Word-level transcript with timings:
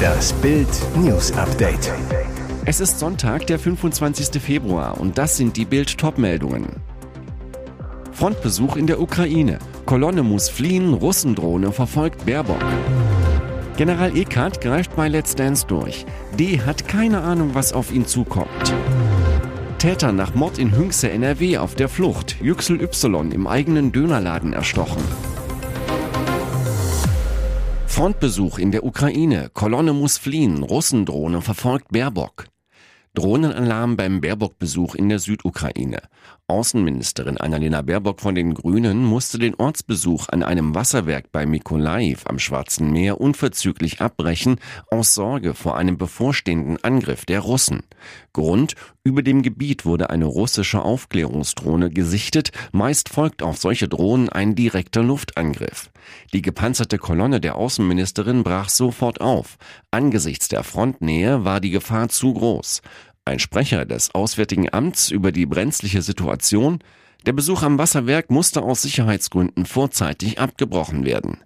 Das 0.00 0.32
Bild 0.34 0.68
News 0.96 1.32
Update. 1.32 1.92
Es 2.64 2.80
ist 2.80 2.98
Sonntag, 2.98 3.46
der 3.46 3.58
25. 3.58 4.40
Februar 4.40 5.00
und 5.00 5.18
das 5.18 5.36
sind 5.36 5.56
die 5.56 5.64
Bild 5.64 5.98
Topmeldungen. 5.98 6.76
Frontbesuch 8.12 8.76
in 8.76 8.86
der 8.86 9.00
Ukraine. 9.00 9.58
Kolonne 9.86 10.22
muss 10.22 10.48
fliehen, 10.48 10.94
Russendrohne 10.94 11.72
verfolgt 11.72 12.26
Baerbock. 12.26 12.64
General 13.76 14.14
Eckhardt 14.16 14.60
greift 14.60 14.94
bei 14.94 15.08
Let's 15.08 15.34
Dance 15.34 15.66
durch. 15.66 16.04
D 16.38 16.60
hat 16.60 16.86
keine 16.86 17.22
Ahnung, 17.22 17.54
was 17.54 17.72
auf 17.72 17.92
ihn 17.92 18.06
zukommt. 18.06 18.74
Täter 19.78 20.12
nach 20.12 20.34
Mord 20.34 20.58
in 20.58 20.76
Hünxe 20.76 21.10
NRW 21.10 21.56
auf 21.56 21.74
der 21.74 21.88
Flucht. 21.88 22.36
Yüksel 22.42 22.82
Y 22.82 23.32
im 23.32 23.46
eigenen 23.46 23.92
Dönerladen 23.92 24.52
erstochen. 24.52 25.02
Frontbesuch 27.90 28.58
in 28.58 28.70
der 28.70 28.84
Ukraine. 28.84 29.50
Kolonne 29.52 29.92
muss 29.92 30.16
fliehen. 30.16 30.62
Russendrohne 30.62 31.42
verfolgt 31.42 31.88
Baerbock. 31.90 32.46
Drohnenalarm 33.14 33.96
beim 33.96 34.20
Baerbock-Besuch 34.20 34.94
in 34.94 35.08
der 35.08 35.18
Südukraine. 35.18 36.00
Außenministerin 36.50 37.36
Annalena 37.36 37.80
Baerbock 37.80 38.20
von 38.20 38.34
den 38.34 38.54
Grünen 38.54 39.04
musste 39.04 39.38
den 39.38 39.54
Ortsbesuch 39.54 40.28
an 40.30 40.42
einem 40.42 40.74
Wasserwerk 40.74 41.30
bei 41.30 41.46
Mykolaiv 41.46 42.26
am 42.26 42.40
Schwarzen 42.40 42.90
Meer 42.90 43.20
unverzüglich 43.20 44.00
abbrechen, 44.00 44.56
aus 44.90 45.14
Sorge 45.14 45.54
vor 45.54 45.76
einem 45.76 45.96
bevorstehenden 45.96 46.82
Angriff 46.82 47.24
der 47.24 47.38
Russen. 47.38 47.84
Grund, 48.32 48.74
über 49.04 49.22
dem 49.22 49.42
Gebiet 49.42 49.84
wurde 49.84 50.10
eine 50.10 50.24
russische 50.24 50.82
Aufklärungsdrohne 50.82 51.88
gesichtet, 51.88 52.50
meist 52.72 53.08
folgt 53.08 53.44
auf 53.44 53.56
solche 53.56 53.86
Drohnen 53.88 54.28
ein 54.28 54.56
direkter 54.56 55.04
Luftangriff. 55.04 55.90
Die 56.32 56.42
gepanzerte 56.42 56.98
Kolonne 56.98 57.40
der 57.40 57.56
Außenministerin 57.56 58.42
brach 58.42 58.68
sofort 58.68 59.20
auf. 59.20 59.56
Angesichts 59.90 60.48
der 60.48 60.64
Frontnähe 60.64 61.44
war 61.44 61.60
die 61.60 61.70
Gefahr 61.70 62.08
zu 62.08 62.34
groß. 62.34 62.82
Ein 63.30 63.38
Sprecher 63.38 63.84
des 63.84 64.12
Auswärtigen 64.12 64.74
Amts 64.74 65.12
über 65.12 65.30
die 65.30 65.46
brenzliche 65.46 66.02
Situation, 66.02 66.80
der 67.26 67.32
Besuch 67.32 67.62
am 67.62 67.78
Wasserwerk 67.78 68.28
musste 68.28 68.60
aus 68.60 68.82
Sicherheitsgründen 68.82 69.66
vorzeitig 69.66 70.40
abgebrochen 70.40 71.04
werden. 71.04 71.38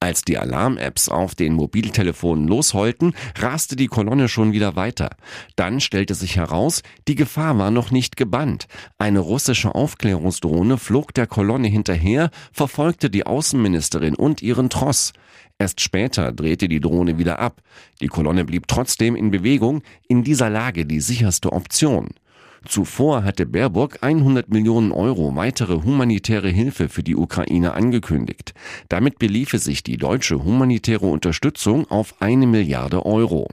Als 0.00 0.22
die 0.22 0.38
Alarm-Apps 0.38 1.08
auf 1.08 1.36
den 1.36 1.52
Mobiltelefonen 1.52 2.48
losheulten, 2.48 3.14
raste 3.38 3.76
die 3.76 3.86
Kolonne 3.86 4.28
schon 4.28 4.52
wieder 4.52 4.74
weiter. 4.74 5.10
Dann 5.54 5.78
stellte 5.78 6.16
sich 6.16 6.34
heraus, 6.34 6.82
die 7.06 7.14
Gefahr 7.14 7.56
war 7.58 7.70
noch 7.70 7.92
nicht 7.92 8.16
gebannt. 8.16 8.66
Eine 8.98 9.20
russische 9.20 9.72
Aufklärungsdrohne 9.72 10.78
flog 10.78 11.14
der 11.14 11.28
Kolonne 11.28 11.68
hinterher, 11.68 12.30
verfolgte 12.52 13.08
die 13.08 13.24
Außenministerin 13.24 14.16
und 14.16 14.42
ihren 14.42 14.68
Tross. 14.68 15.12
Erst 15.58 15.80
später 15.80 16.32
drehte 16.32 16.68
die 16.68 16.80
Drohne 16.80 17.18
wieder 17.18 17.38
ab. 17.38 17.62
Die 18.00 18.08
Kolonne 18.08 18.44
blieb 18.44 18.66
trotzdem 18.66 19.14
in 19.14 19.30
Bewegung, 19.30 19.82
in 20.08 20.24
dieser 20.24 20.50
Lage 20.50 20.84
die 20.84 21.00
sicherste 21.00 21.52
Option. 21.52 22.08
Zuvor 22.66 23.24
hatte 23.24 23.46
Baerbock 23.46 23.98
100 24.00 24.48
Millionen 24.48 24.90
Euro 24.90 25.36
weitere 25.36 25.82
humanitäre 25.82 26.48
Hilfe 26.48 26.88
für 26.88 27.02
die 27.02 27.14
Ukraine 27.14 27.74
angekündigt. 27.74 28.54
Damit 28.88 29.18
beliefe 29.18 29.58
sich 29.58 29.82
die 29.82 29.98
deutsche 29.98 30.42
humanitäre 30.44 31.06
Unterstützung 31.06 31.90
auf 31.90 32.20
eine 32.20 32.46
Milliarde 32.46 33.04
Euro. 33.04 33.48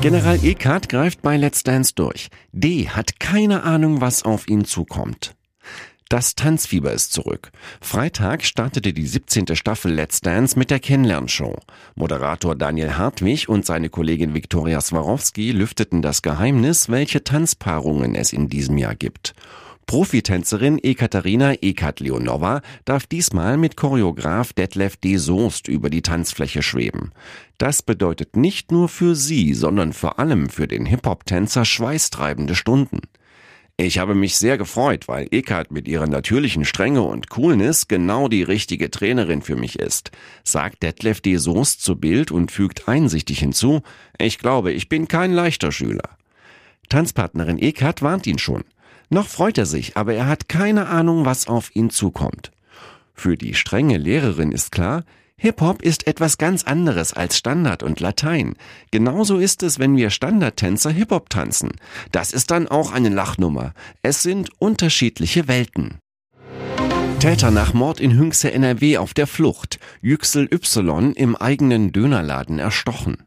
General 0.00 0.38
Eckhardt 0.44 0.88
greift 0.88 1.22
bei 1.22 1.36
Let's 1.36 1.64
Dance 1.64 1.92
durch. 1.94 2.28
D 2.52 2.88
hat 2.88 3.18
keine 3.18 3.64
Ahnung, 3.64 4.00
was 4.00 4.22
auf 4.22 4.48
ihn 4.48 4.64
zukommt. 4.64 5.34
Das 6.08 6.34
Tanzfieber 6.34 6.94
ist 6.94 7.12
zurück. 7.12 7.50
Freitag 7.82 8.42
startete 8.42 8.94
die 8.94 9.06
17. 9.06 9.54
Staffel 9.54 9.92
Let's 9.92 10.22
Dance 10.22 10.58
mit 10.58 10.70
der 10.70 10.80
Kennenlernshow. 10.80 11.58
Moderator 11.96 12.56
Daniel 12.56 12.96
Hartwig 12.96 13.50
und 13.50 13.66
seine 13.66 13.90
Kollegin 13.90 14.32
Viktoria 14.32 14.80
Swarovski 14.80 15.52
lüfteten 15.52 16.00
das 16.00 16.22
Geheimnis, 16.22 16.88
welche 16.88 17.24
Tanzpaarungen 17.24 18.14
es 18.14 18.32
in 18.32 18.48
diesem 18.48 18.78
Jahr 18.78 18.94
gibt. 18.94 19.34
Profitänzerin 19.86 20.78
Ekaterina 20.78 21.54
Ekat-Leonova 21.60 22.62
darf 22.86 23.06
diesmal 23.06 23.58
mit 23.58 23.76
Choreograf 23.76 24.54
Detlef 24.54 24.96
D. 24.96 25.18
Soest 25.18 25.68
über 25.68 25.90
die 25.90 26.02
Tanzfläche 26.02 26.62
schweben. 26.62 27.12
Das 27.58 27.82
bedeutet 27.82 28.34
nicht 28.34 28.72
nur 28.72 28.88
für 28.88 29.14
sie, 29.14 29.52
sondern 29.52 29.92
vor 29.92 30.18
allem 30.18 30.48
für 30.48 30.68
den 30.68 30.86
Hip-Hop-Tänzer 30.86 31.66
schweißtreibende 31.66 32.54
Stunden. 32.54 33.00
Ich 33.80 34.00
habe 34.00 34.16
mich 34.16 34.36
sehr 34.36 34.58
gefreut, 34.58 35.06
weil 35.06 35.28
Eckart 35.30 35.70
mit 35.70 35.86
ihrer 35.86 36.08
natürlichen 36.08 36.64
Strenge 36.64 37.02
und 37.02 37.30
Coolness 37.30 37.86
genau 37.86 38.26
die 38.26 38.42
richtige 38.42 38.90
Trainerin 38.90 39.40
für 39.40 39.54
mich 39.54 39.78
ist, 39.78 40.10
sagt 40.42 40.82
Detlef 40.82 41.20
de 41.20 41.36
Soest 41.36 41.82
zu 41.82 41.94
Bild 41.94 42.32
und 42.32 42.50
fügt 42.50 42.88
einsichtig 42.88 43.38
hinzu, 43.38 43.82
ich 44.18 44.40
glaube, 44.40 44.72
ich 44.72 44.88
bin 44.88 45.06
kein 45.06 45.32
leichter 45.32 45.70
Schüler. 45.70 46.18
Tanzpartnerin 46.88 47.60
Eckart 47.60 48.02
warnt 48.02 48.26
ihn 48.26 48.40
schon. 48.40 48.64
Noch 49.10 49.28
freut 49.28 49.58
er 49.58 49.66
sich, 49.66 49.96
aber 49.96 50.12
er 50.12 50.26
hat 50.26 50.48
keine 50.48 50.88
Ahnung, 50.88 51.24
was 51.24 51.46
auf 51.46 51.70
ihn 51.76 51.90
zukommt. 51.90 52.50
Für 53.14 53.36
die 53.36 53.54
strenge 53.54 53.96
Lehrerin 53.96 54.50
ist 54.50 54.72
klar, 54.72 55.04
Hip-Hop 55.40 55.82
ist 55.82 56.08
etwas 56.08 56.36
ganz 56.36 56.64
anderes 56.64 57.12
als 57.12 57.38
Standard 57.38 57.84
und 57.84 58.00
Latein. 58.00 58.56
Genauso 58.90 59.38
ist 59.38 59.62
es, 59.62 59.78
wenn 59.78 59.96
wir 59.96 60.10
Standardtänzer 60.10 60.90
Hip-Hop 60.90 61.30
tanzen. 61.30 61.70
Das 62.10 62.32
ist 62.32 62.50
dann 62.50 62.66
auch 62.66 62.90
eine 62.90 63.08
Lachnummer. 63.08 63.72
Es 64.02 64.24
sind 64.24 64.50
unterschiedliche 64.58 65.46
Welten. 65.46 65.98
Täter 67.20 67.52
nach 67.52 67.72
Mord 67.72 68.00
in 68.00 68.18
Hünxe 68.18 68.50
NRW 68.50 68.98
auf 68.98 69.14
der 69.14 69.28
Flucht. 69.28 69.78
Yüksel 70.00 70.48
Y 70.52 71.12
im 71.12 71.36
eigenen 71.36 71.92
Dönerladen 71.92 72.58
erstochen. 72.58 73.18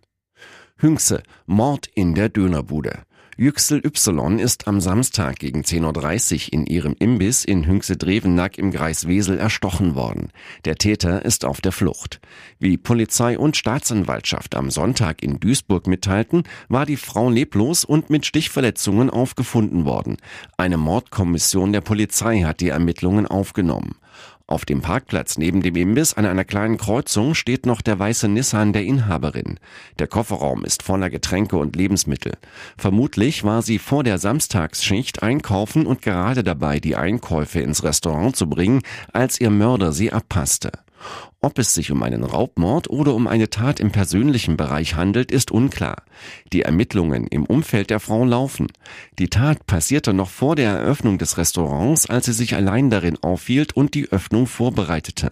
Hünxe, 0.80 1.24
Mord 1.46 1.88
in 1.96 2.14
der 2.14 2.28
Dönerbude. 2.28 3.04
Yüksel 3.42 3.82
Y 3.84 4.38
ist 4.38 4.68
am 4.68 4.80
Samstag 4.80 5.40
gegen 5.40 5.62
10.30 5.62 6.50
Uhr 6.50 6.54
in 6.54 6.68
ihrem 6.68 6.96
Imbiss 7.00 7.44
in 7.44 7.66
Hünxe-Drevenack 7.66 8.60
im 8.60 8.72
Kreis 8.72 9.08
Wesel 9.08 9.40
erstochen 9.40 9.96
worden. 9.96 10.32
Der 10.64 10.76
Täter 10.76 11.26
ist 11.26 11.44
auf 11.44 11.60
der 11.60 11.72
Flucht. 11.72 12.22
Wie 12.60 12.78
Polizei 12.78 13.40
und 13.40 13.58
Staatsanwaltschaft 13.58 14.56
am 14.56 14.70
Sonntag 14.70 15.24
in 15.24 15.40
Duisburg 15.40 15.88
mitteilten, 15.88 16.44
war 16.70 16.86
die 16.86 16.98
Frau 16.98 17.32
leblos 17.32 17.84
und 17.84 18.12
mit 18.12 18.28
Stichverletzungen 18.28 19.10
aufgefunden 19.10 19.86
worden. 19.86 20.18
Eine 20.58 20.78
Mordkommission 20.78 21.74
der 21.74 21.82
Polizei 21.82 22.42
hat 22.42 22.62
die 22.62 22.70
Ermittlungen 22.70 23.26
aufgenommen. 23.26 23.96
Auf 24.52 24.66
dem 24.66 24.82
Parkplatz 24.82 25.38
neben 25.38 25.62
dem 25.62 25.78
Imbiss 25.78 26.14
an 26.14 26.26
einer 26.26 26.44
kleinen 26.44 26.76
Kreuzung 26.76 27.36
steht 27.36 27.66
noch 27.66 27.82
der 27.82 27.98
weiße 27.98 28.28
Nissan 28.28 28.74
der 28.74 28.84
Inhaberin. 28.84 29.62
Der 29.98 30.08
Kofferraum 30.08 30.66
ist 30.66 30.84
voller 30.84 31.10
Getränke 31.10 31.56
und 31.56 31.78
Lebensmittel. 31.78 32.34
Vermutlich 32.78 33.46
war 33.46 33.62
sie 33.62 33.80
vor 33.80 34.04
der 34.04 34.18
Samstagsschicht 34.18 35.24
einkaufen 35.24 35.86
und 35.86 36.02
gerade 36.02 36.44
dabei, 36.44 36.82
die 36.82 36.98
Einkäufe 36.98 37.62
ins 37.62 37.86
Restaurant 37.86 38.36
zu 38.36 38.50
bringen, 38.50 38.82
als 39.14 39.40
ihr 39.40 39.52
Mörder 39.52 39.94
sie 39.94 40.12
abpasste. 40.12 40.74
Ob 41.42 41.58
es 41.58 41.74
sich 41.74 41.92
um 41.92 42.04
einen 42.04 42.24
Raubmord 42.24 42.90
oder 42.90 43.14
um 43.14 43.28
eine 43.28 43.50
Tat 43.50 43.80
im 43.80 43.92
persönlichen 43.92 44.58
Bereich 44.58 44.96
handelt, 44.96 45.32
ist 45.32 45.52
unklar. 45.52 46.04
Die 46.54 46.62
Ermittlungen 46.62 47.28
im 47.28 47.46
Umfeld 47.46 47.90
der 47.90 48.00
Frau 48.00 48.26
laufen. 48.26 48.68
Die 49.18 49.30
Tat 49.30 49.66
passierte 49.66 50.14
noch 50.14 50.30
vor 50.30 50.56
der 50.56 50.72
Eröffnung 50.72 51.18
des 51.18 51.38
Restaurants, 51.38 52.10
als 52.10 52.28
sie 52.28 52.34
sich 52.34 52.56
allein 52.56 52.90
darin 52.90 53.18
aufhielt 53.22 53.76
und 53.76 53.96
die 53.96 54.12
Öffnung 54.12 54.48
vorbereitete. 54.48 55.32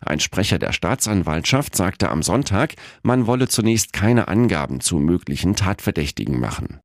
Ein 0.00 0.20
Sprecher 0.20 0.58
der 0.58 0.72
Staatsanwaltschaft 0.72 1.74
sagte 1.74 2.10
am 2.10 2.22
Sonntag, 2.22 2.74
man 3.02 3.26
wolle 3.26 3.48
zunächst 3.48 3.92
keine 3.92 4.28
Angaben 4.28 4.80
zu 4.80 4.98
möglichen 4.98 5.56
Tatverdächtigen 5.56 6.38
machen. 6.38 6.80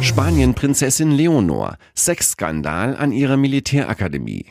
Spanien 0.00 0.54
Prinzessin 0.54 1.10
Leonor, 1.10 1.76
Sexskandal 1.94 2.96
an 2.96 3.10
ihrer 3.10 3.36
Militärakademie. 3.36 4.46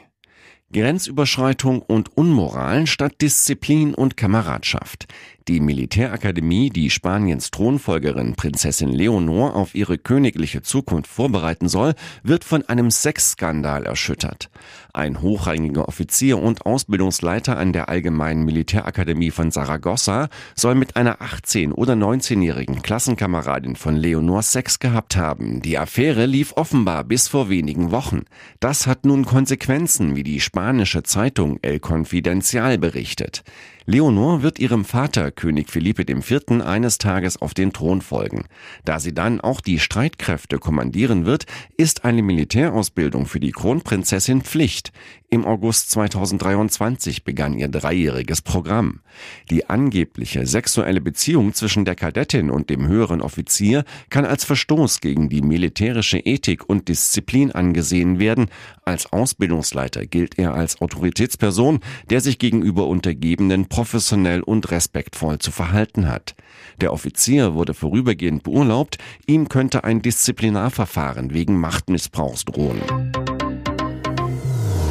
Grenzüberschreitung 0.74 1.82
und 1.82 2.16
Unmoral 2.18 2.88
statt 2.88 3.22
Disziplin 3.22 3.94
und 3.94 4.18
Kameradschaft. 4.18 5.08
Die 5.48 5.62
Militärakademie, 5.62 6.70
die 6.70 6.90
Spaniens 6.90 7.52
Thronfolgerin 7.52 8.36
Prinzessin 8.36 8.92
Leonor 8.92 9.56
auf 9.56 9.76
ihre 9.76 9.98
königliche 9.98 10.62
Zukunft 10.62 11.10
vorbereiten 11.10 11.70
soll, 11.70 11.94
wird 12.22 12.44
von 12.44 12.68
einem 12.68 12.92
Sexskandal 12.92 13.86
erschüttert. 13.86 14.50
Ein 14.94 15.22
hochrangiger 15.22 15.88
Offizier 15.88 16.38
und 16.38 16.66
Ausbildungsleiter 16.66 17.58
an 17.58 17.72
der 17.72 17.88
Allgemeinen 17.88 18.44
Militärakademie 18.44 19.32
von 19.32 19.50
Saragossa 19.50 20.28
soll 20.54 20.76
mit 20.76 20.98
einer 20.98 21.22
18- 21.22 21.72
oder 21.72 21.94
19-jährigen 21.94 22.82
Klassenkameradin 22.82 23.78
von 23.78 23.96
Leonor 23.96 24.44
Sex 24.44 24.80
gehabt 24.80 25.16
haben. 25.16 25.62
Die 25.62 25.78
Affäre 25.78 26.26
lief 26.26 26.58
offenbar 26.58 27.06
bis 27.06 27.30
vor 27.30 27.48
wenigen 27.48 27.92
Wochen. 27.92 28.26
Das 28.60 28.86
hat 28.86 29.06
nun 29.06 29.24
Konsequenzen, 29.24 30.18
wie 30.18 30.24
die 30.24 30.42
spanische 30.42 31.04
Zeitung 31.04 31.60
El 31.62 31.80
Confidencial 31.80 32.78
berichtet. 32.78 33.44
Leonor 33.90 34.44
wird 34.44 34.60
ihrem 34.60 34.84
Vater, 34.84 35.32
König 35.32 35.70
Philippe 35.70 36.02
IV., 36.02 36.62
eines 36.62 36.98
Tages 36.98 37.42
auf 37.42 37.54
den 37.54 37.72
Thron 37.72 38.02
folgen. 38.02 38.44
Da 38.84 39.00
sie 39.00 39.14
dann 39.14 39.40
auch 39.40 39.62
die 39.62 39.80
Streitkräfte 39.80 40.60
kommandieren 40.60 41.26
wird, 41.26 41.46
ist 41.78 42.04
eine 42.04 42.22
Militärausbildung 42.22 43.28
für 43.28 43.40
die 43.40 43.54
Kronprinzessin 43.54 44.42
Pflicht. 44.42 44.92
Im 45.30 45.46
August 45.46 45.92
2023 45.92 47.24
begann 47.24 47.54
ihr 47.54 47.68
dreijähriges 47.68 48.42
Programm. 48.42 49.02
Die 49.50 49.70
angebliche 49.70 50.46
sexuelle 50.48 51.02
Beziehung 51.02 51.54
zwischen 51.54 51.84
der 51.84 51.96
Kadettin 51.96 52.50
und 52.50 52.70
dem 52.70 52.88
höheren 52.88 53.22
Offizier 53.22 53.86
kann 54.10 54.24
als 54.24 54.46
Verstoß 54.46 55.02
gegen 55.02 55.28
die 55.28 55.42
militärische 55.42 56.20
Ethik 56.20 56.70
und 56.70 56.88
Disziplin 56.88 57.52
angesehen 57.52 58.20
werden. 58.20 58.48
Als 58.86 59.12
Ausbildungsleiter 59.12 60.06
gilt 60.06 60.40
er 60.40 60.54
als 60.54 60.82
Autoritätsperson, 60.82 61.82
der 62.10 62.22
sich 62.22 62.40
gegenüber 62.40 62.88
Untergebenen 62.88 63.68
professionell 63.78 64.42
und 64.42 64.72
respektvoll 64.72 65.38
zu 65.38 65.52
verhalten 65.52 66.08
hat. 66.08 66.34
Der 66.82 66.92
Offizier 66.92 67.54
wurde 67.54 67.76
vorübergehend 67.76 68.42
beurlaubt, 68.42 68.98
ihm 69.28 69.50
könnte 69.50 69.84
ein 69.84 70.02
Disziplinarverfahren 70.02 71.32
wegen 71.32 71.60
Machtmissbrauchs 71.60 72.44
drohen. 72.46 72.82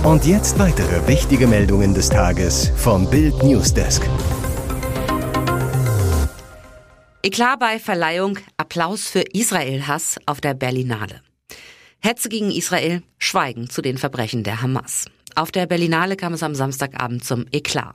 Und 0.05 0.25
jetzt 0.25 0.61
weitere 0.61 1.05
wichtige 1.09 1.49
Meldungen 1.49 1.95
des 1.95 2.11
Tages 2.11 2.71
vom 2.77 3.11
Bild 3.11 3.43
Newsdesk. 3.43 4.09
Eklat 7.25 7.59
bei 7.59 7.81
Verleihung, 7.81 8.39
Applaus 8.57 9.09
für 9.09 9.23
Israel-Hass 9.33 10.21
auf 10.27 10.41
der 10.41 10.55
Berlinale. 10.55 11.23
Hetze 11.99 12.29
gegen 12.29 12.53
Israel, 12.53 13.03
Schweigen 13.19 13.69
zu 13.69 13.83
den 13.83 13.99
Verbrechen 13.99 14.45
der 14.45 14.63
Hamas. 14.63 15.07
Auf 15.39 15.53
der 15.53 15.67
Berlinale 15.67 16.17
kam 16.17 16.33
es 16.33 16.43
am 16.43 16.55
Samstagabend 16.55 17.23
zum 17.23 17.45
Eklat. 17.53 17.95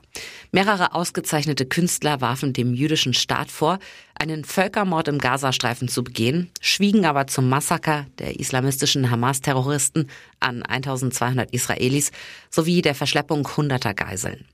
Mehrere 0.52 0.94
ausgezeichnete 0.94 1.66
Künstler 1.66 2.20
warfen 2.20 2.52
dem 2.52 2.72
jüdischen 2.72 3.14
Staat 3.14 3.50
vor, 3.50 3.80
einen 4.14 4.44
Völkermord 4.44 5.08
im 5.08 5.18
Gazastreifen 5.18 5.88
zu 5.88 6.04
begehen, 6.04 6.52
schwiegen 6.60 7.04
aber 7.04 7.26
zum 7.26 7.48
Massaker 7.48 8.06
der 8.20 8.38
islamistischen 8.38 9.10
Hamas-Terroristen 9.10 10.08
an 10.42 10.62
1200 10.62 11.50
Israelis 11.52 12.10
sowie 12.50 12.82
der 12.82 12.94
Verschleppung 12.94 13.48
hunderter 13.56 13.94
Geiseln. 13.94 14.46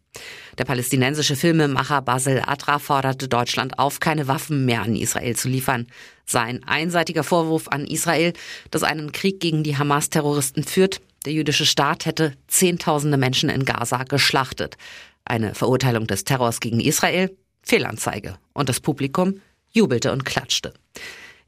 Der 0.57 0.65
palästinensische 0.65 1.37
Filmemacher 1.37 2.03
Basel 2.03 2.43
Atra 2.45 2.79
forderte 2.79 3.29
Deutschland 3.29 3.79
auf, 3.79 4.01
keine 4.01 4.27
Waffen 4.27 4.65
mehr 4.65 4.83
an 4.83 4.97
Israel 4.97 5.37
zu 5.37 5.49
liefern. 5.49 5.87
Sein 6.25 6.65
einseitiger 6.65 7.25
Vorwurf 7.25 7.69
an 7.69 7.87
Israel, 7.87 8.33
das 8.71 8.83
einen 8.83 9.13
Krieg 9.13 9.41
gegen 9.41 9.63
die 9.63 9.77
Hamas-Terroristen 9.77 10.65
führt, 10.65 11.01
der 11.25 11.33
jüdische 11.33 11.67
Staat 11.67 12.07
hätte 12.07 12.35
Zehntausende 12.47 13.17
Menschen 13.17 13.51
in 13.51 13.65
Gaza 13.65 14.05
geschlachtet. 14.05 14.77
Eine 15.25 15.55
Verurteilung 15.55 16.07
des 16.07 16.25
Terrors 16.25 16.61
gegen 16.61 16.81
Israel? 16.81 17.37
Fehlanzeige. 17.63 18.37
Und 18.55 18.69
das 18.69 18.81
Publikum 18.81 19.41
jubelte 19.71 20.13
und 20.13 20.25
klatschte. 20.25 20.73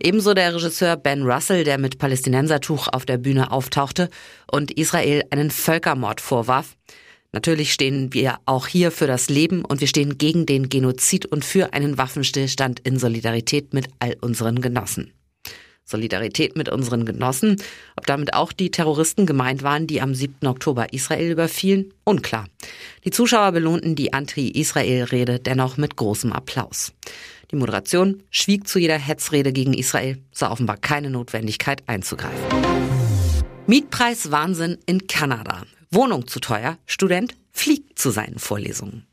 Ebenso 0.02 0.32
der 0.32 0.54
Regisseur 0.54 0.96
Ben 0.96 1.22
Russell, 1.22 1.62
der 1.62 1.76
mit 1.76 1.98
Palästinensertuch 1.98 2.88
auf 2.88 3.04
der 3.04 3.18
Bühne 3.18 3.52
auftauchte 3.52 4.08
und 4.50 4.70
Israel 4.70 5.24
einen 5.30 5.50
Völkermord 5.50 6.22
vorwarf. 6.22 6.76
Natürlich 7.32 7.72
stehen 7.72 8.12
wir 8.14 8.38
auch 8.46 8.66
hier 8.66 8.90
für 8.90 9.06
das 9.06 9.28
Leben 9.28 9.62
und 9.62 9.80
wir 9.80 9.88
stehen 9.88 10.16
gegen 10.16 10.46
den 10.46 10.70
Genozid 10.70 11.26
und 11.26 11.44
für 11.44 11.74
einen 11.74 11.98
Waffenstillstand 11.98 12.80
in 12.80 12.98
Solidarität 12.98 13.74
mit 13.74 13.88
all 13.98 14.16
unseren 14.20 14.62
Genossen. 14.62 15.12
Solidarität 15.84 16.56
mit 16.56 16.68
unseren 16.68 17.04
Genossen. 17.04 17.56
Ob 17.96 18.06
damit 18.06 18.32
auch 18.32 18.52
die 18.52 18.70
Terroristen 18.70 19.26
gemeint 19.26 19.62
waren, 19.62 19.86
die 19.86 20.00
am 20.00 20.14
7. 20.14 20.46
Oktober 20.46 20.92
Israel 20.92 21.30
überfielen? 21.30 21.92
Unklar. 22.04 22.46
Die 23.04 23.10
Zuschauer 23.10 23.52
belohnten 23.52 23.96
die 23.96 24.12
Anti-Israel-Rede 24.12 25.40
dennoch 25.40 25.76
mit 25.76 25.96
großem 25.96 26.32
Applaus. 26.32 26.92
Die 27.50 27.56
Moderation 27.56 28.22
schwieg 28.30 28.68
zu 28.68 28.78
jeder 28.78 28.98
Hetzrede 28.98 29.52
gegen 29.52 29.74
Israel, 29.74 30.18
sah 30.32 30.50
offenbar 30.50 30.76
keine 30.76 31.10
Notwendigkeit 31.10 31.82
einzugreifen. 31.88 32.38
Mietpreiswahnsinn 33.66 34.78
in 34.86 35.06
Kanada. 35.06 35.62
Wohnung 35.90 36.26
zu 36.26 36.38
teuer, 36.40 36.78
Student 36.86 37.34
fliegt 37.52 37.98
zu 37.98 38.10
seinen 38.10 38.38
Vorlesungen. 38.38 39.06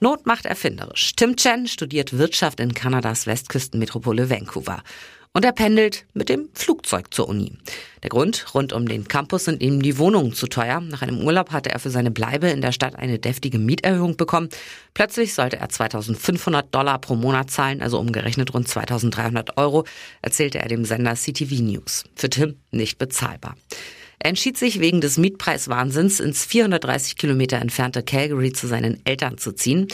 Not 0.00 0.26
macht 0.26 0.46
erfinderisch. 0.46 1.14
Tim 1.16 1.36
Chen 1.36 1.66
studiert 1.66 2.16
Wirtschaft 2.16 2.60
in 2.60 2.74
Kanadas 2.74 3.26
Westküstenmetropole 3.26 4.30
Vancouver. 4.30 4.82
Und 5.36 5.44
er 5.44 5.50
pendelt 5.50 6.06
mit 6.14 6.28
dem 6.28 6.48
Flugzeug 6.54 7.12
zur 7.12 7.28
Uni. 7.28 7.54
Der 8.04 8.10
Grund, 8.10 8.54
rund 8.54 8.72
um 8.72 8.86
den 8.86 9.08
Campus 9.08 9.46
sind 9.46 9.64
ihm 9.64 9.82
die 9.82 9.98
Wohnungen 9.98 10.32
zu 10.32 10.46
teuer. 10.46 10.80
Nach 10.80 11.02
einem 11.02 11.26
Urlaub 11.26 11.50
hatte 11.50 11.70
er 11.70 11.80
für 11.80 11.90
seine 11.90 12.12
Bleibe 12.12 12.50
in 12.50 12.60
der 12.60 12.70
Stadt 12.70 12.94
eine 12.94 13.18
deftige 13.18 13.58
Mieterhöhung 13.58 14.16
bekommen. 14.16 14.48
Plötzlich 14.94 15.34
sollte 15.34 15.56
er 15.56 15.68
2500 15.68 16.72
Dollar 16.72 17.00
pro 17.00 17.16
Monat 17.16 17.50
zahlen, 17.50 17.82
also 17.82 17.98
umgerechnet 17.98 18.54
rund 18.54 18.68
2300 18.68 19.56
Euro, 19.56 19.84
erzählte 20.22 20.60
er 20.60 20.68
dem 20.68 20.84
Sender 20.84 21.16
CTV 21.16 21.62
News. 21.62 22.04
Für 22.14 22.30
Tim 22.30 22.54
nicht 22.70 22.98
bezahlbar. 22.98 23.56
Er 24.20 24.30
entschied 24.30 24.56
sich 24.56 24.78
wegen 24.78 25.00
des 25.00 25.18
Mietpreiswahnsinns 25.18 26.20
ins 26.20 26.44
430 26.44 27.16
Kilometer 27.16 27.60
entfernte 27.60 28.04
Calgary 28.04 28.52
zu 28.52 28.68
seinen 28.68 29.04
Eltern 29.04 29.36
zu 29.36 29.50
ziehen 29.52 29.88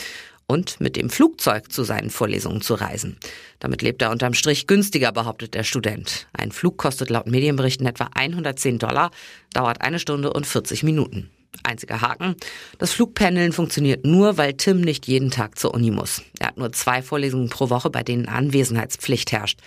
und 0.50 0.80
mit 0.80 0.96
dem 0.96 1.10
Flugzeug 1.10 1.70
zu 1.70 1.84
seinen 1.84 2.10
Vorlesungen 2.10 2.60
zu 2.60 2.74
reisen. 2.74 3.16
Damit 3.60 3.82
lebt 3.82 4.02
er 4.02 4.10
unterm 4.10 4.34
Strich 4.34 4.66
günstiger, 4.66 5.12
behauptet 5.12 5.54
der 5.54 5.62
Student. 5.62 6.26
Ein 6.32 6.50
Flug 6.50 6.76
kostet 6.76 7.08
laut 7.08 7.28
Medienberichten 7.28 7.86
etwa 7.86 8.10
110 8.12 8.80
Dollar, 8.80 9.12
dauert 9.52 9.80
eine 9.80 10.00
Stunde 10.00 10.32
und 10.32 10.48
40 10.48 10.82
Minuten. 10.82 11.30
Einziger 11.62 12.00
Haken. 12.00 12.34
Das 12.78 12.90
Flugpendeln 12.90 13.52
funktioniert 13.52 14.04
nur, 14.04 14.38
weil 14.38 14.54
Tim 14.54 14.80
nicht 14.80 15.06
jeden 15.06 15.30
Tag 15.30 15.56
zur 15.56 15.72
Uni 15.72 15.92
muss. 15.92 16.22
Er 16.40 16.48
hat 16.48 16.58
nur 16.58 16.72
zwei 16.72 17.00
Vorlesungen 17.00 17.48
pro 17.48 17.70
Woche, 17.70 17.90
bei 17.90 18.02
denen 18.02 18.26
Anwesenheitspflicht 18.26 19.30
herrscht. 19.30 19.60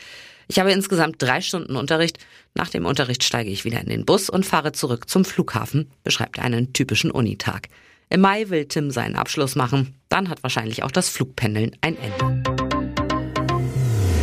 Ich 0.50 0.60
habe 0.60 0.74
insgesamt 0.74 1.22
drei 1.22 1.40
Stunden 1.40 1.78
Unterricht. 1.78 2.18
Nach 2.56 2.68
dem 2.68 2.86
Unterricht 2.86 3.24
steige 3.24 3.52
ich 3.52 3.64
wieder 3.64 3.80
in 3.80 3.88
den 3.88 4.04
Bus 4.04 4.30
und 4.30 4.46
fahre 4.46 4.74
zurück 4.74 5.10
zum 5.10 5.24
Flughafen, 5.24 5.90
beschreibt 6.04 6.40
einen 6.40 6.74
typischen 6.74 7.10
Unitag. 7.12 7.70
Im 8.10 8.22
Mai 8.22 8.50
will 8.50 8.66
Tim 8.66 8.92
seinen 8.92 9.16
Abschluss 9.16 9.56
machen. 9.56 9.96
Dann 10.10 10.30
hat 10.30 10.44
wahrscheinlich 10.44 10.84
auch 10.84 10.92
das 10.92 11.10
Flugpendeln 11.10 11.76
ein 11.82 11.98
Ende. 11.98 12.44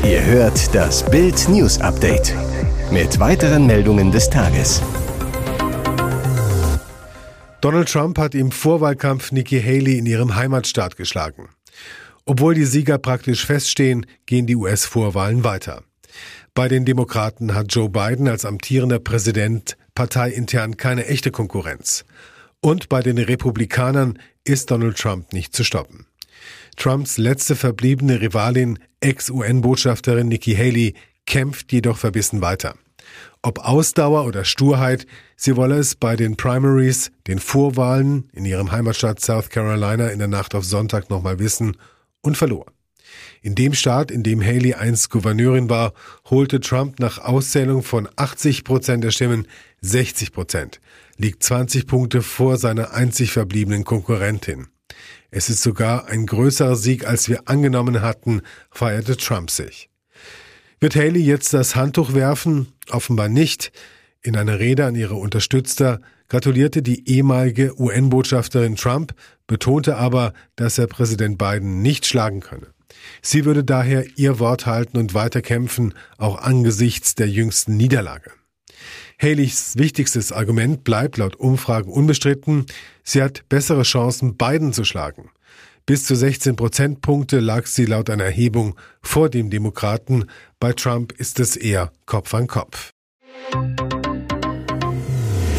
Ihr 0.05 0.25
hört 0.25 0.75
das 0.75 1.09
Bild 1.11 1.49
News 1.49 1.81
Update 1.81 2.35
mit 2.91 3.19
weiteren 3.21 3.67
Meldungen 3.67 4.11
des 4.11 4.29
Tages. 4.31 4.83
Donald 7.61 7.91
Trump 7.91 8.19
hat 8.19 8.35
im 8.35 8.51
Vorwahlkampf 8.51 9.33
Nikki 9.33 9.61
Haley 9.61 9.99
in 9.99 10.07
ihrem 10.07 10.35
Heimatstaat 10.35 10.97
geschlagen. 10.97 11.51
Obwohl 12.25 12.55
die 12.55 12.65
Sieger 12.65 12.99
praktisch 12.99 13.45
feststehen, 13.45 14.07
gehen 14.25 14.47
die 14.47 14.57
US-Vorwahlen 14.57 15.45
weiter. 15.45 15.83
Bei 16.55 16.69
den 16.69 16.85
Demokraten 16.85 17.55
hat 17.55 17.67
Joe 17.75 17.89
Biden 17.89 18.29
als 18.29 18.45
amtierender 18.45 18.99
Präsident 18.99 19.77
parteiintern 19.95 20.77
keine 20.77 21.07
echte 21.07 21.31
Konkurrenz. 21.31 22.05
Und 22.61 22.89
bei 22.89 23.01
den 23.01 23.19
Republikanern 23.19 24.19
ist 24.45 24.71
Donald 24.71 24.99
Trump 24.99 25.33
nicht 25.33 25.55
zu 25.55 25.65
stoppen. 25.65 26.07
Trumps 26.77 27.19
letzte 27.19 27.57
verbliebene 27.57 28.21
Rivalin, 28.21 28.79
Ex-UN-Botschafterin 29.01 30.29
Nikki 30.29 30.55
Haley, 30.55 30.95
kämpft 31.27 31.73
jedoch 31.73 31.97
verbissen 31.97 32.41
weiter. 32.43 32.75
Ob 33.43 33.61
Ausdauer 33.61 34.27
oder 34.27 34.45
Sturheit, 34.45 35.07
sie 35.37 35.57
wolle 35.57 35.79
es 35.79 35.95
bei 35.95 36.17
den 36.17 36.37
Primaries, 36.37 37.11
den 37.27 37.39
Vorwahlen 37.39 38.29
in 38.33 38.45
ihrem 38.45 38.71
Heimatstaat 38.71 39.21
South 39.21 39.49
Carolina 39.49 40.09
in 40.09 40.19
der 40.19 40.29
Nacht 40.29 40.55
auf 40.55 40.65
Sonntag 40.65 41.09
nochmal 41.09 41.39
wissen 41.39 41.77
und 42.21 42.37
verlor. 42.37 42.67
In 43.43 43.55
dem 43.55 43.73
Staat, 43.73 44.11
in 44.11 44.23
dem 44.23 44.43
Haley 44.43 44.75
einst 44.75 45.11
Gouverneurin 45.11 45.71
war, 45.71 45.95
holte 46.29 46.61
Trump 46.61 47.01
nach 47.01 47.19
Auszählung 47.19 47.83
von 47.83 48.09
80 48.17 48.65
Prozent 48.65 49.03
der 49.03 49.11
Stimmen 49.11 49.47
60 49.83 50.33
Prozent, 50.33 50.81
liegt 51.17 51.43
20 51.43 51.87
Punkte 51.87 52.23
vor 52.23 52.57
seiner 52.57 52.93
einzig 52.93 53.33
verbliebenen 53.33 53.85
Konkurrentin. 53.85 54.69
Es 55.31 55.49
ist 55.49 55.63
sogar 55.63 56.07
ein 56.07 56.27
größerer 56.27 56.77
Sieg, 56.77 57.07
als 57.07 57.29
wir 57.29 57.49
angenommen 57.49 58.03
hatten, 58.03 58.43
feierte 58.71 59.17
Trump 59.17 59.51
sich. 59.51 59.89
Wird 60.81 60.97
Haley 60.97 61.21
jetzt 61.21 61.53
das 61.55 61.77
Handtuch 61.77 62.15
werfen? 62.15 62.73
Offenbar 62.91 63.29
nicht. 63.29 63.71
In 64.23 64.37
einer 64.37 64.59
Rede 64.59 64.87
an 64.87 64.95
ihre 64.95 65.15
Unterstützer 65.15 66.01
gratulierte 66.29 66.83
die 66.83 67.09
ehemalige 67.09 67.79
UN-Botschafterin 67.79 68.77
Trump, 68.77 69.15
betonte 69.47 69.97
aber, 69.97 70.33
dass 70.57 70.79
er 70.79 70.87
Präsident 70.87 71.39
Biden 71.39 71.83
nicht 71.83 72.07
schlagen 72.07 72.41
könne. 72.41 72.69
Sie 73.23 73.45
würde 73.45 73.65
daher 73.65 74.05
ihr 74.17 74.39
Wort 74.39 74.67
halten 74.67 74.97
und 74.97 75.15
weiter 75.15 75.43
kämpfen, 75.43 75.95
auch 76.19 76.41
angesichts 76.41 77.15
der 77.15 77.29
jüngsten 77.29 77.77
Niederlage. 77.77 78.31
Haleys 79.21 79.77
wichtigstes 79.77 80.33
Argument 80.33 80.85
bleibt 80.85 81.17
laut 81.17 81.37
Umfragen 81.37 81.91
unbestritten. 81.91 82.67
Sie 83.03 83.23
hat 83.23 83.49
bessere 83.49 83.83
Chancen, 83.83 84.37
Biden 84.37 84.73
zu 84.73 84.85
schlagen. 84.85 85.31
Bis 85.87 86.05
zu 86.05 86.15
16 86.15 86.57
Prozentpunkte 86.57 87.41
lag 87.41 87.67
sie 87.67 87.85
laut 87.85 88.11
einer 88.11 88.25
Erhebung 88.25 88.77
vor 89.03 89.29
dem 89.29 89.51
Demokraten. 89.51 90.27
Bei 90.61 90.73
Trump 90.73 91.13
ist 91.13 91.41
es 91.41 91.57
eher 91.57 91.91
Kopf 92.07 92.33
an 92.35 92.47
Kopf. 92.47 92.91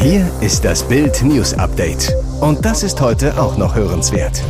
Hier 0.00 0.28
ist 0.40 0.64
das 0.64 0.88
Bild 0.88 1.22
News 1.22 1.54
Update. 1.54 2.12
Und 2.40 2.64
das 2.64 2.82
ist 2.82 3.00
heute 3.00 3.40
auch 3.40 3.56
noch 3.56 3.74
hörenswert. 3.74 4.42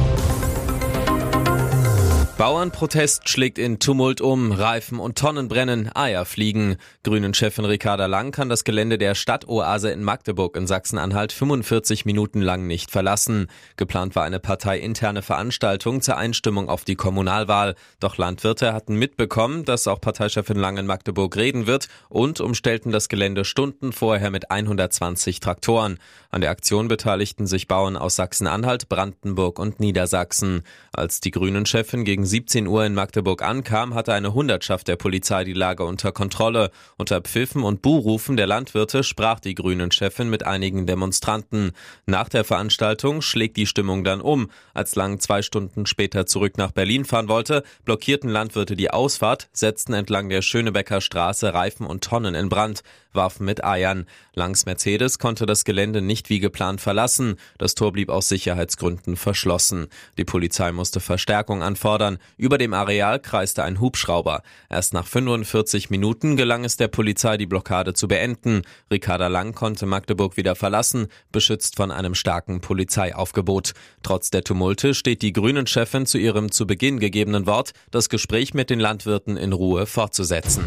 Bauernprotest 2.42 3.28
schlägt 3.28 3.56
in 3.56 3.78
Tumult 3.78 4.20
um, 4.20 4.50
Reifen 4.50 4.98
und 4.98 5.16
Tonnen 5.16 5.46
brennen, 5.46 5.94
Eier 5.94 6.24
fliegen. 6.24 6.74
Grünen-Chefin 7.04 7.64
Ricarda 7.64 8.06
Lang 8.06 8.32
kann 8.32 8.48
das 8.48 8.64
Gelände 8.64 8.98
der 8.98 9.14
Stadtoase 9.14 9.92
in 9.92 10.02
Magdeburg 10.02 10.56
in 10.56 10.66
Sachsen-Anhalt 10.66 11.30
45 11.30 12.04
Minuten 12.04 12.40
lang 12.40 12.66
nicht 12.66 12.90
verlassen. 12.90 13.46
Geplant 13.76 14.16
war 14.16 14.24
eine 14.24 14.40
parteiinterne 14.40 15.22
Veranstaltung 15.22 16.02
zur 16.02 16.16
Einstimmung 16.16 16.68
auf 16.68 16.82
die 16.82 16.96
Kommunalwahl. 16.96 17.76
Doch 18.00 18.18
Landwirte 18.18 18.72
hatten 18.72 18.96
mitbekommen, 18.96 19.64
dass 19.64 19.86
auch 19.86 20.00
Parteichefin 20.00 20.56
Lang 20.56 20.78
in 20.78 20.86
Magdeburg 20.86 21.36
reden 21.36 21.68
wird 21.68 21.86
und 22.08 22.40
umstellten 22.40 22.90
das 22.90 23.08
Gelände 23.08 23.44
Stunden 23.44 23.92
vorher 23.92 24.32
mit 24.32 24.50
120 24.50 25.38
Traktoren. 25.38 26.00
An 26.30 26.40
der 26.40 26.50
Aktion 26.50 26.88
beteiligten 26.88 27.46
sich 27.46 27.68
Bauern 27.68 27.96
aus 27.96 28.16
Sachsen-Anhalt, 28.16 28.88
Brandenburg 28.88 29.60
und 29.60 29.78
Niedersachsen. 29.78 30.62
Als 30.92 31.20
die 31.20 31.30
Grünen-Chefin 31.30 32.04
gegen 32.04 32.31
17 32.32 32.66
Uhr 32.66 32.86
in 32.86 32.94
Magdeburg 32.94 33.42
ankam, 33.42 33.92
hatte 33.92 34.14
eine 34.14 34.32
Hundertschaft 34.32 34.88
der 34.88 34.96
Polizei 34.96 35.44
die 35.44 35.52
Lage 35.52 35.84
unter 35.84 36.12
Kontrolle. 36.12 36.70
Unter 36.96 37.20
Pfiffen 37.20 37.62
und 37.62 37.82
Buhrufen 37.82 38.38
der 38.38 38.46
Landwirte 38.46 39.04
sprach 39.04 39.38
die 39.38 39.54
Grünen-Chefin 39.54 40.30
mit 40.30 40.42
einigen 40.42 40.86
Demonstranten. 40.86 41.72
Nach 42.06 42.30
der 42.30 42.44
Veranstaltung 42.44 43.20
schlägt 43.20 43.58
die 43.58 43.66
Stimmung 43.66 44.02
dann 44.02 44.22
um. 44.22 44.48
Als 44.72 44.94
Lang 44.94 45.20
zwei 45.20 45.42
Stunden 45.42 45.84
später 45.84 46.24
zurück 46.24 46.56
nach 46.56 46.72
Berlin 46.72 47.04
fahren 47.04 47.28
wollte, 47.28 47.64
blockierten 47.84 48.30
Landwirte 48.30 48.76
die 48.76 48.90
Ausfahrt, 48.90 49.50
setzten 49.52 49.92
entlang 49.92 50.30
der 50.30 50.40
Schönebecker 50.40 51.02
Straße 51.02 51.52
Reifen 51.52 51.84
und 51.84 52.02
Tonnen 52.02 52.34
in 52.34 52.48
Brand, 52.48 52.82
warfen 53.14 53.44
mit 53.44 53.64
Eiern. 53.64 54.06
Langs 54.34 54.66
Mercedes 54.66 55.18
konnte 55.18 55.46
das 55.46 55.64
Gelände 55.64 56.02
nicht 56.02 56.30
wie 56.30 56.40
geplant 56.40 56.80
verlassen. 56.80 57.36
Das 57.58 57.74
Tor 57.74 57.92
blieb 57.92 58.08
aus 58.08 58.28
Sicherheitsgründen 58.28 59.16
verschlossen. 59.16 59.88
Die 60.18 60.24
Polizei 60.24 60.72
musste 60.72 61.00
Verstärkung 61.00 61.62
anfordern. 61.62 62.18
Über 62.36 62.58
dem 62.58 62.74
Areal 62.74 63.20
kreiste 63.20 63.62
ein 63.64 63.80
Hubschrauber. 63.80 64.42
Erst 64.70 64.94
nach 64.94 65.06
45 65.06 65.90
Minuten 65.90 66.36
gelang 66.36 66.64
es 66.64 66.76
der 66.76 66.88
Polizei, 66.88 67.36
die 67.36 67.46
Blockade 67.46 67.94
zu 67.94 68.08
beenden. 68.08 68.62
Ricarda 68.90 69.28
Lang 69.28 69.54
konnte 69.54 69.86
Magdeburg 69.86 70.36
wieder 70.36 70.54
verlassen, 70.54 71.08
beschützt 71.30 71.76
von 71.76 71.90
einem 71.90 72.14
starken 72.14 72.60
Polizeiaufgebot. 72.60 73.72
Trotz 74.02 74.30
der 74.30 74.44
Tumulte 74.44 74.94
steht 74.94 75.22
die 75.22 75.32
Grünen-Chefin 75.32 76.06
zu 76.06 76.18
ihrem 76.18 76.50
zu 76.50 76.66
Beginn 76.66 77.00
gegebenen 77.00 77.46
Wort, 77.46 77.72
das 77.90 78.08
Gespräch 78.08 78.54
mit 78.54 78.70
den 78.70 78.80
Landwirten 78.80 79.36
in 79.36 79.52
Ruhe 79.52 79.86
fortzusetzen. 79.86 80.64